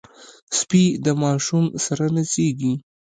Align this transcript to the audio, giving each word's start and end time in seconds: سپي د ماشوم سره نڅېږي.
سپي 0.59 0.83
د 1.05 1.07
ماشوم 1.21 1.65
سره 1.85 2.05
نڅېږي. 2.15 2.73